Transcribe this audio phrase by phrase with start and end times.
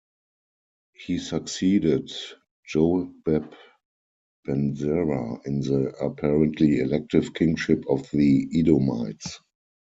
[0.93, 2.11] He succeeded
[2.67, 3.53] Jobab
[4.45, 9.41] ben Zerah in the apparently elective kingship of the Edomites.